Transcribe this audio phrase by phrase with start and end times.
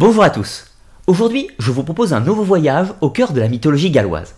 [0.00, 0.64] Bonjour à tous.
[1.06, 4.34] Aujourd'hui, je vous propose un nouveau voyage au cœur de la mythologie galloise.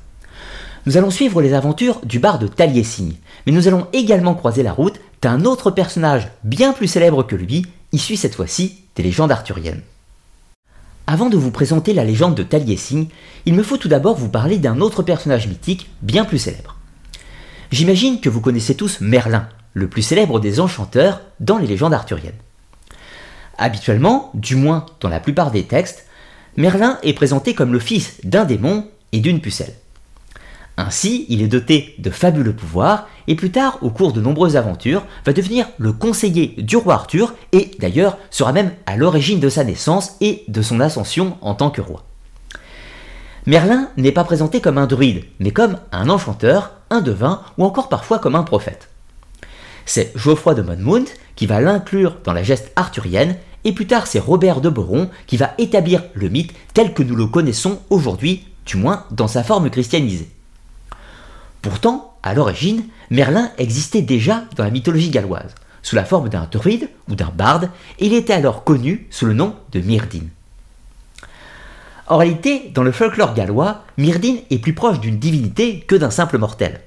[0.86, 3.10] Nous allons suivre les aventures du bar de Taliesin,
[3.46, 7.64] mais nous allons également croiser la route d'un autre personnage bien plus célèbre que lui,
[7.92, 9.82] issu cette fois-ci des légendes arthuriennes.
[11.06, 13.04] Avant de vous présenter la légende de Taliesin,
[13.46, 16.76] il me faut tout d'abord vous parler d'un autre personnage mythique bien plus célèbre.
[17.70, 22.32] J'imagine que vous connaissez tous Merlin, le plus célèbre des enchanteurs dans les légendes arthuriennes.
[23.62, 26.06] Habituellement, du moins dans la plupart des textes,
[26.56, 29.72] Merlin est présenté comme le fils d'un démon et d'une pucelle.
[30.76, 35.06] Ainsi, il est doté de fabuleux pouvoirs et plus tard, au cours de nombreuses aventures,
[35.24, 39.62] va devenir le conseiller du roi Arthur et d'ailleurs sera même à l'origine de sa
[39.62, 42.02] naissance et de son ascension en tant que roi.
[43.46, 47.88] Merlin n'est pas présenté comme un druide, mais comme un enchanteur, un devin ou encore
[47.88, 48.88] parfois comme un prophète.
[49.86, 54.18] C'est Geoffroy de Monmouth qui va l'inclure dans la geste arthurienne, et plus tard c'est
[54.18, 58.76] Robert de Boron qui va établir le mythe tel que nous le connaissons aujourd'hui, du
[58.76, 60.30] moins dans sa forme christianisée.
[61.60, 66.88] Pourtant, à l'origine, Merlin existait déjà dans la mythologie galloise, sous la forme d'un druide
[67.08, 70.28] ou d'un barde, et il était alors connu sous le nom de Myrdine.
[72.08, 76.38] En réalité, dans le folklore gallois, Myrdine est plus proche d'une divinité que d'un simple
[76.38, 76.80] mortel.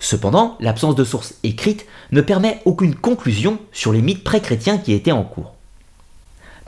[0.00, 5.12] Cependant, l'absence de sources écrites ne permet aucune conclusion sur les mythes pré-chrétiens qui étaient
[5.12, 5.57] en cours.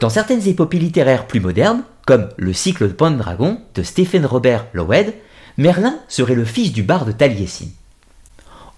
[0.01, 5.12] Dans certaines épopées littéraires plus modernes, comme le cycle de Pendragon de Stephen Robert Lowed,
[5.59, 7.67] Merlin serait le fils du barde Taliesin.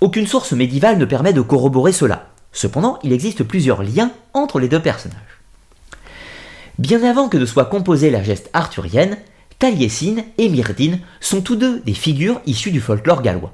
[0.00, 2.27] Aucune source médiévale ne permet de corroborer cela.
[2.50, 5.20] Cependant, il existe plusieurs liens entre les deux personnages.
[6.78, 9.17] Bien avant que ne soit composée la geste arthurienne,
[9.61, 13.53] Taliesin et Myrdine sont tous deux des figures issues du folklore gallois.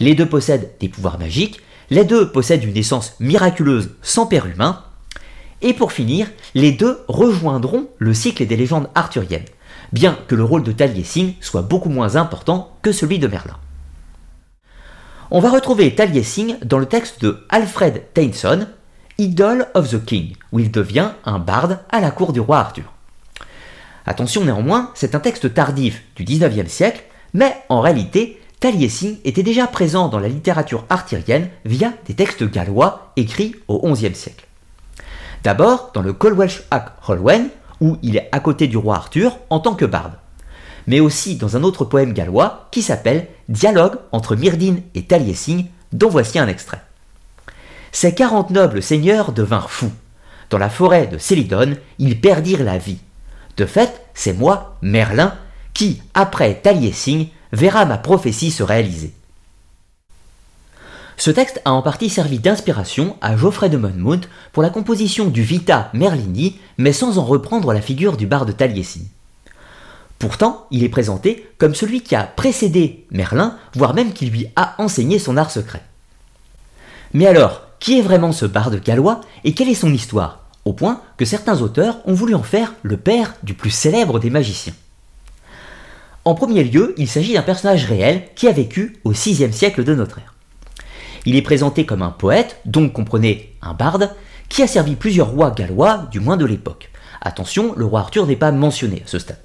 [0.00, 4.82] Les deux possèdent des pouvoirs magiques, les deux possèdent une naissance miraculeuse sans père humain,
[5.62, 9.44] et pour finir, les deux rejoindront le cycle des légendes arthuriennes,
[9.92, 13.56] bien que le rôle de Taliesin soit beaucoup moins important que celui de Merlin.
[15.30, 18.66] On va retrouver Taliesin dans le texte de Alfred Tennyson,
[19.18, 22.92] Idol of the King, où il devient un barde à la cour du roi Arthur.
[24.04, 29.66] Attention néanmoins, c'est un texte tardif du 19e siècle, mais en réalité, Taliesin était déjà
[29.66, 34.46] présent dans la littérature arthurienne via des textes gallois écrits au XIe siècle.
[35.42, 37.48] D'abord dans le Colwelsh ac Holwen,
[37.80, 40.12] où il est à côté du roi Arthur en tant que barde,
[40.86, 46.08] mais aussi dans un autre poème gallois qui s'appelle Dialogue entre Myrdine et Taliesin, dont
[46.08, 46.82] voici un extrait.
[47.90, 49.92] Ces quarante nobles seigneurs devinrent fous.
[50.48, 53.00] Dans la forêt de Célidone, ils perdirent la vie.
[53.56, 55.34] De fait, c'est moi, Merlin,
[55.74, 59.12] qui, après Taliesin, verra ma prophétie se réaliser.
[61.24, 65.42] Ce texte a en partie servi d'inspiration à Geoffrey de Monmouth pour la composition du
[65.42, 69.02] Vita Merlini, mais sans en reprendre la figure du barde Taliesin.
[70.18, 74.74] Pourtant, il est présenté comme celui qui a précédé Merlin, voire même qui lui a
[74.82, 75.84] enseigné son art secret.
[77.14, 80.46] Mais alors, qui est vraiment ce barde gallois et quelle est son histoire?
[80.64, 84.30] Au point que certains auteurs ont voulu en faire le père du plus célèbre des
[84.30, 84.74] magiciens.
[86.24, 89.94] En premier lieu, il s'agit d'un personnage réel qui a vécu au VIe siècle de
[89.94, 90.31] notre ère.
[91.24, 94.10] Il est présenté comme un poète, donc comprenez un barde,
[94.48, 96.90] qui a servi plusieurs rois gallois, du moins de l'époque.
[97.20, 99.38] Attention, le roi Arthur n'est pas mentionné à ce stade.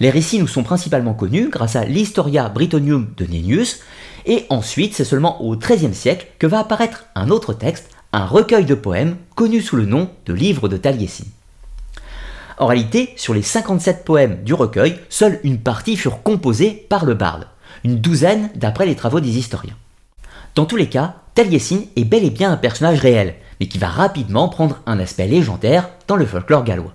[0.00, 3.80] Les récits nous sont principalement connus grâce à l'Historia Britannium de Nennius,
[4.26, 8.64] et ensuite c'est seulement au XIIIe siècle que va apparaître un autre texte, un recueil
[8.64, 11.24] de poèmes connu sous le nom de Livre de Taliesin.
[12.58, 17.14] En réalité, sur les 57 poèmes du recueil, seule une partie furent composés par le
[17.14, 17.46] barde,
[17.84, 19.76] une douzaine d'après les travaux des historiens.
[20.54, 23.88] Dans tous les cas, Taliesin est bel et bien un personnage réel, mais qui va
[23.88, 26.94] rapidement prendre un aspect légendaire dans le folklore gallois.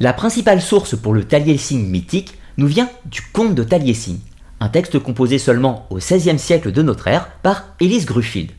[0.00, 4.16] La principale source pour le Taliesin mythique nous vient du conte de Taliesin,
[4.58, 8.50] un texte composé seulement au XVIe siècle de notre ère par Élise Grufield.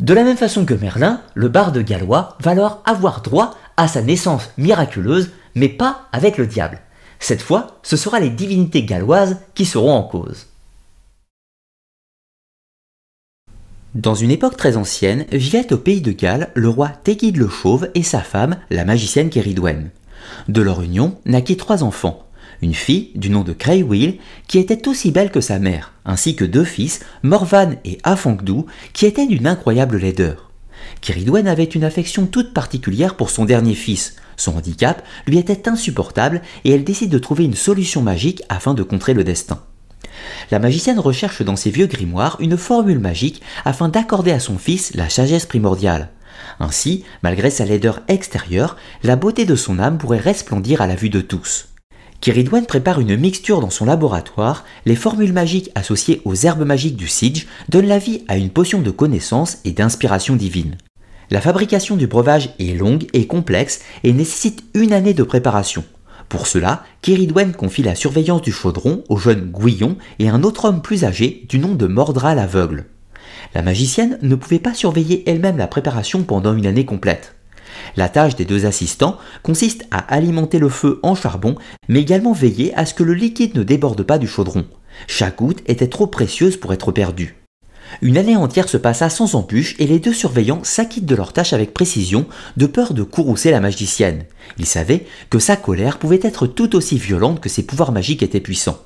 [0.00, 4.00] De la même façon que Merlin, le barde gallois va alors avoir droit à sa
[4.00, 6.80] naissance miraculeuse, mais pas avec le diable.
[7.20, 10.46] Cette fois, ce sera les divinités galloises qui seront en cause.
[13.94, 17.90] Dans une époque très ancienne, vivait au pays de Galles le roi Tégide le Chauve
[17.94, 19.90] et sa femme, la magicienne Kéridwen.
[20.48, 22.26] De leur union naquit trois enfants,
[22.62, 24.16] une fille du nom de Craywill
[24.48, 29.04] qui était aussi belle que sa mère, ainsi que deux fils, Morvan et Afongdou, qui
[29.04, 30.50] étaient d'une incroyable laideur.
[31.02, 34.16] Kiridwen avait une affection toute particulière pour son dernier fils.
[34.38, 38.82] Son handicap lui était insupportable et elle décide de trouver une solution magique afin de
[38.82, 39.60] contrer le destin.
[40.50, 44.94] La magicienne recherche dans ses vieux grimoires une formule magique afin d'accorder à son fils
[44.94, 46.10] la sagesse primordiale.
[46.60, 51.10] Ainsi, malgré sa laideur extérieure, la beauté de son âme pourrait resplendir à la vue
[51.10, 51.68] de tous.
[52.20, 57.08] Kiridwen prépare une mixture dans son laboratoire, les formules magiques associées aux herbes magiques du
[57.08, 60.78] Siege donnent la vie à une potion de connaissance et d'inspiration divine.
[61.30, 65.82] La fabrication du breuvage est longue et complexe et nécessite une année de préparation.
[66.32, 70.80] Pour cela, Kiridwen confie la surveillance du chaudron au jeune Guillon et un autre homme
[70.80, 72.86] plus âgé du nom de Mordra l'aveugle.
[73.54, 77.34] La magicienne ne pouvait pas surveiller elle-même la préparation pendant une année complète.
[77.96, 81.56] La tâche des deux assistants consiste à alimenter le feu en charbon,
[81.90, 84.64] mais également veiller à ce que le liquide ne déborde pas du chaudron.
[85.08, 87.41] Chaque goutte était trop précieuse pour être perdue.
[88.00, 91.52] Une année entière se passa sans embûche et les deux surveillants s'acquittent de leur tâche
[91.52, 94.24] avec précision, de peur de courroucer la magicienne.
[94.58, 98.40] Ils savaient que sa colère pouvait être tout aussi violente que ses pouvoirs magiques étaient
[98.40, 98.80] puissants.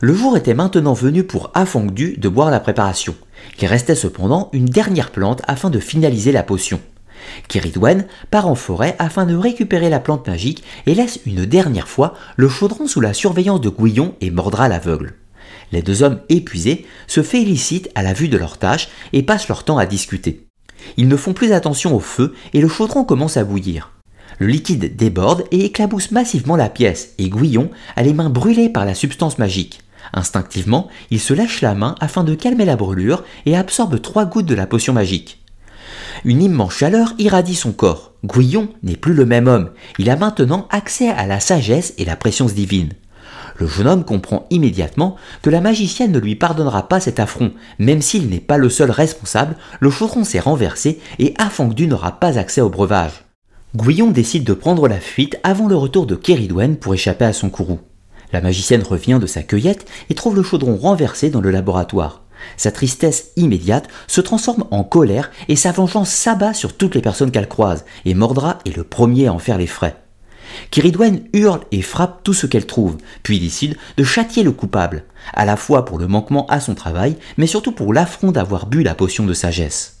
[0.00, 3.14] Le jour était maintenant venu pour Afangdu de boire la préparation.
[3.60, 6.80] Il restait cependant une dernière plante afin de finaliser la potion.
[7.46, 12.14] Kiridwen part en forêt afin de récupérer la plante magique et laisse une dernière fois
[12.36, 15.14] le chaudron sous la surveillance de Guillon et mordra l'aveugle.
[15.72, 19.64] Les deux hommes épuisés se félicitent à la vue de leur tâche et passent leur
[19.64, 20.46] temps à discuter.
[20.96, 23.92] Ils ne font plus attention au feu et le chaudron commence à bouillir.
[24.38, 28.84] Le liquide déborde et éclabousse massivement la pièce, et Guillon a les mains brûlées par
[28.84, 29.80] la substance magique.
[30.12, 34.46] Instinctivement, il se lèche la main afin de calmer la brûlure et absorbe trois gouttes
[34.46, 35.42] de la potion magique.
[36.24, 38.12] Une immense chaleur irradie son corps.
[38.24, 39.70] Guillon n'est plus le même homme.
[39.98, 42.92] Il a maintenant accès à la sagesse et la préscience divine.
[43.56, 48.02] Le jeune homme comprend immédiatement que la magicienne ne lui pardonnera pas cet affront, même
[48.02, 52.60] s'il n'est pas le seul responsable, le chaudron s'est renversé et Afangdu n'aura pas accès
[52.60, 53.24] au breuvage.
[53.74, 57.48] Guillon décide de prendre la fuite avant le retour de Keridwen pour échapper à son
[57.48, 57.80] courroux.
[58.32, 62.22] La magicienne revient de sa cueillette et trouve le chaudron renversé dans le laboratoire.
[62.56, 67.30] Sa tristesse immédiate se transforme en colère et sa vengeance s'abat sur toutes les personnes
[67.30, 70.01] qu'elle croise, et Mordra est le premier à en faire les frais.
[70.70, 75.04] Kiridwen hurle et frappe tout ce qu'elle trouve, puis décide de châtier le coupable,
[75.34, 78.82] à la fois pour le manquement à son travail, mais surtout pour l'affront d'avoir bu
[78.82, 79.98] la potion de sagesse.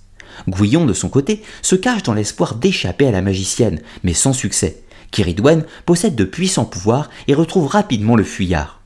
[0.48, 4.82] Guillon, de son côté, se cache dans l'espoir d'échapper à la magicienne, mais sans succès.
[5.10, 8.80] Kiridwen possède de puissants pouvoirs et retrouve rapidement le fuyard.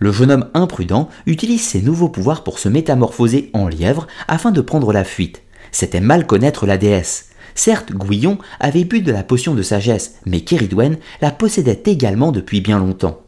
[0.00, 4.60] Le jeune homme imprudent utilise ses nouveaux pouvoirs pour se métamorphoser en lièvre afin de
[4.60, 5.42] prendre la fuite.
[5.72, 7.27] C'était mal connaître la déesse.
[7.58, 12.60] Certes, Guillon avait bu de la potion de sagesse, mais Keridwen la possédait également depuis
[12.60, 13.22] bien longtemps.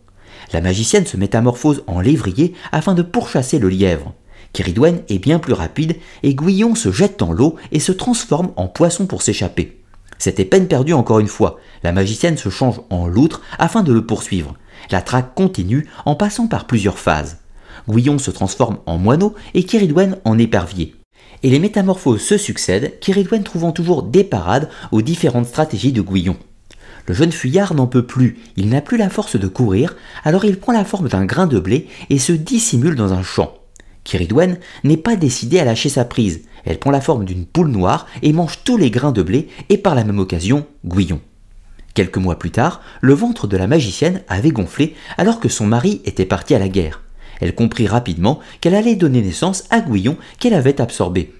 [0.52, 4.14] La magicienne se métamorphose en lévrier afin de pourchasser le lièvre.
[4.52, 8.68] Keridwen est bien plus rapide et Guillon se jette dans l'eau et se transforme en
[8.68, 9.82] poisson pour s'échapper.
[10.16, 11.58] C'était peine perdue encore une fois.
[11.82, 14.54] La magicienne se change en loutre afin de le poursuivre.
[14.92, 17.38] La traque continue en passant par plusieurs phases.
[17.88, 20.99] Guillon se transforme en moineau et Kiridwen en épervier.
[21.42, 26.36] Et les métamorphoses se succèdent, Kiridwen trouvant toujours des parades aux différentes stratégies de Guillon.
[27.06, 30.58] Le jeune fuyard n'en peut plus, il n'a plus la force de courir, alors il
[30.58, 33.54] prend la forme d'un grain de blé et se dissimule dans un champ.
[34.04, 38.06] Kiridwen n'est pas décidé à lâcher sa prise, elle prend la forme d'une poule noire
[38.22, 41.20] et mange tous les grains de blé et par la même occasion Guillon.
[41.94, 46.00] Quelques mois plus tard, le ventre de la magicienne avait gonflé alors que son mari
[46.04, 47.02] était parti à la guerre.
[47.40, 51.32] Elle comprit rapidement qu'elle allait donner naissance à Guillon qu'elle avait absorbé.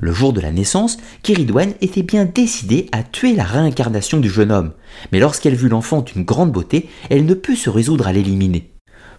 [0.00, 4.50] Le jour de la naissance, Kiridwen était bien décidée à tuer la réincarnation du jeune
[4.50, 4.72] homme,
[5.12, 8.72] mais lorsqu'elle vit l'enfant d'une grande beauté, elle ne put se résoudre à l'éliminer.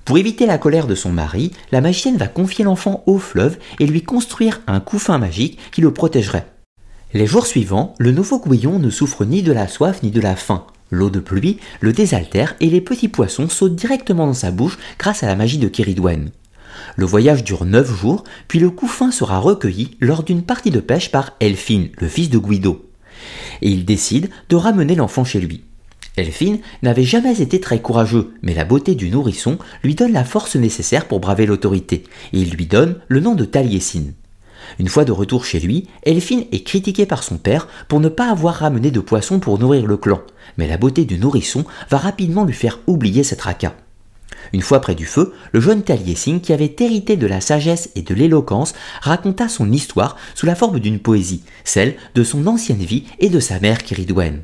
[0.03, 3.87] Pour éviter la colère de son mari, la magicienne va confier l'enfant au fleuve et
[3.87, 6.47] lui construire un couffin magique qui le protégerait.
[7.13, 10.35] Les jours suivants, le nouveau Guillon ne souffre ni de la soif ni de la
[10.35, 10.65] faim.
[10.93, 15.23] L'eau de pluie le désaltère et les petits poissons sautent directement dans sa bouche grâce
[15.23, 16.29] à la magie de Kiridwen.
[16.97, 21.09] Le voyage dure neuf jours, puis le couffin sera recueilli lors d'une partie de pêche
[21.09, 22.85] par Elphine, le fils de Guido.
[23.63, 25.63] Et il décide de ramener l'enfant chez lui.
[26.15, 30.55] Elphine n'avait jamais été très courageux, mais la beauté du nourrisson lui donne la force
[30.55, 34.11] nécessaire pour braver l'autorité, et il lui donne le nom de Taliesin.
[34.79, 38.29] Une fois de retour chez lui, Elphine est critiquée par son père pour ne pas
[38.29, 40.21] avoir ramené de poisson pour nourrir le clan,
[40.57, 43.73] mais la beauté du nourrisson va rapidement lui faire oublier cette tracas.
[44.53, 48.01] Une fois près du feu, le jeune Taliesin, qui avait hérité de la sagesse et
[48.01, 53.05] de l'éloquence, raconta son histoire sous la forme d'une poésie, celle de son ancienne vie
[53.19, 54.43] et de sa mère Kiridwen.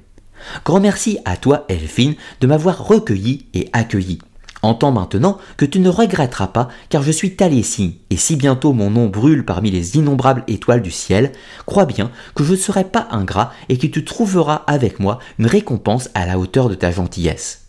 [0.66, 4.20] Grand merci à toi, Elphine, de m'avoir recueilli et accueilli.
[4.62, 8.90] Entends maintenant que tu ne regretteras pas, car je suis Taliesin, et si bientôt mon
[8.90, 11.32] nom brûle parmi les innombrables étoiles du ciel,
[11.66, 15.48] crois bien que je ne serai pas ingrat et que tu trouveras avec moi une
[15.48, 17.68] récompense à la hauteur de ta gentillesse.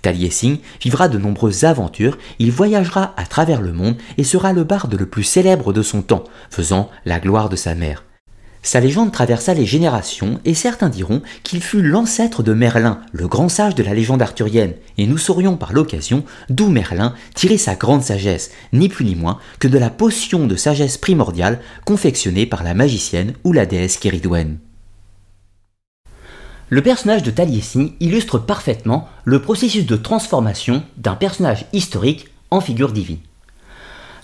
[0.00, 4.94] Taliesin vivra de nombreuses aventures, il voyagera à travers le monde et sera le barde
[4.94, 8.04] le plus célèbre de son temps, faisant la gloire de sa mère.
[8.62, 13.48] Sa légende traversa les générations et certains diront qu'il fut l'ancêtre de Merlin, le grand
[13.48, 18.02] sage de la légende arthurienne, et nous saurions par l'occasion d'où Merlin tirait sa grande
[18.02, 22.74] sagesse, ni plus ni moins que de la potion de sagesse primordiale confectionnée par la
[22.74, 24.58] magicienne ou la déesse Kéridwen.
[26.68, 32.92] Le personnage de Taliesin illustre parfaitement le processus de transformation d'un personnage historique en figure
[32.92, 33.18] divine.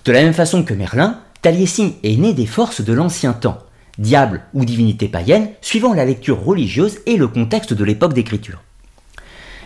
[0.04, 3.58] De la même façon que Merlin, Taliesin est né des forces de l'ancien temps,
[3.98, 8.62] diable ou divinité païenne, suivant la lecture religieuse et le contexte de l'époque d'écriture.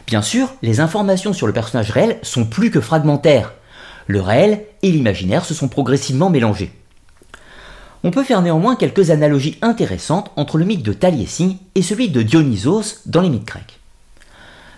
[0.06, 3.52] Bien sûr, les informations sur le personnage réel sont plus que fragmentaires.
[4.06, 6.72] Le réel et l'imaginaire se sont progressivement mélangés.
[8.02, 12.22] On peut faire néanmoins quelques analogies intéressantes entre le mythe de Taliesin et celui de
[12.22, 13.78] Dionysos dans les mythes grecs.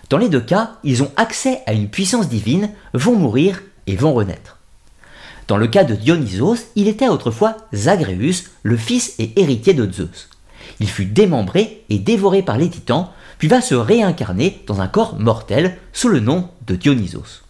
[0.09, 4.13] Dans les deux cas, ils ont accès à une puissance divine, vont mourir et vont
[4.13, 4.59] renaître.
[5.53, 10.27] Dans le cas de Dionysos, il était autrefois Zagreus, le fils et héritier de Zeus.
[10.79, 15.19] Il fut démembré et dévoré par les titans, puis va se réincarner dans un corps
[15.19, 17.43] mortel sous le nom de Dionysos.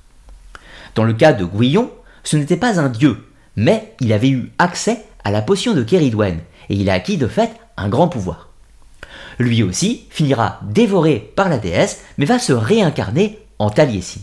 [0.95, 1.91] Dans le cas de Guillon,
[2.25, 3.23] ce n'était pas un dieu,
[3.55, 7.27] mais il avait eu accès à la potion de Kéridwen, et il a acquis de
[7.27, 8.49] fait un grand pouvoir.
[9.39, 14.19] Lui aussi finira dévoré par la déesse, mais va se réincarner en Taliesin.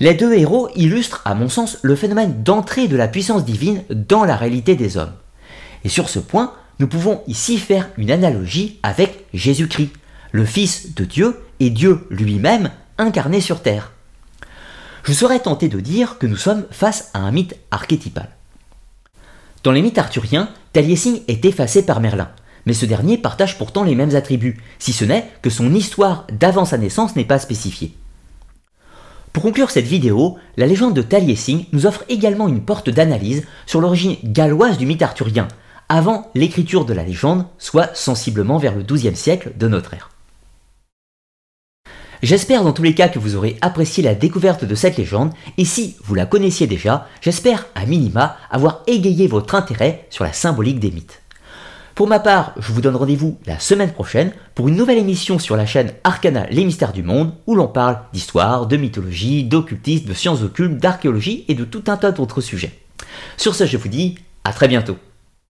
[0.00, 4.24] Les deux héros illustrent, à mon sens, le phénomène d'entrée de la puissance divine dans
[4.24, 5.12] la réalité des hommes.
[5.84, 9.92] Et sur ce point, nous pouvons ici faire une analogie avec Jésus-Christ,
[10.32, 13.92] le Fils de Dieu et Dieu lui-même incarné sur Terre.
[15.04, 18.30] Je serais tenté de dire que nous sommes face à un mythe archétypal.
[19.62, 22.30] Dans les mythes arthuriens, Taliesin est effacé par Merlin,
[22.66, 26.64] mais ce dernier partage pourtant les mêmes attributs, si ce n'est que son histoire d'avant
[26.64, 27.94] sa naissance n'est pas spécifiée.
[29.34, 33.80] Pour conclure cette vidéo, la légende de Taliesin nous offre également une porte d'analyse sur
[33.80, 35.48] l'origine galloise du mythe arthurien,
[35.88, 40.12] avant l'écriture de la légende, soit sensiblement vers le XIIe siècle de notre ère.
[42.22, 45.64] J'espère dans tous les cas que vous aurez apprécié la découverte de cette légende, et
[45.64, 50.78] si vous la connaissiez déjà, j'espère à minima avoir égayé votre intérêt sur la symbolique
[50.78, 51.23] des mythes.
[51.94, 55.56] Pour ma part, je vous donne rendez-vous la semaine prochaine pour une nouvelle émission sur
[55.56, 60.14] la chaîne Arcana les mystères du monde où l'on parle d'histoire, de mythologie, d'occultisme, de
[60.14, 62.76] sciences occultes, d'archéologie et de tout un tas d'autres sujets.
[63.36, 64.96] Sur ce, je vous dis à très bientôt.